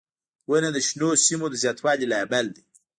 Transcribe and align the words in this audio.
•ونه 0.49 0.69
د 0.75 0.77
شنو 0.87 1.09
سیمو 1.25 1.45
د 1.51 1.55
زیاتوالي 1.63 2.05
لامل 2.11 2.45
دی. 2.55 2.63